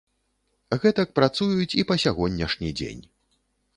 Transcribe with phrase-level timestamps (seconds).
[0.85, 3.03] Гэтак працуюць і па сягонняшні дзень.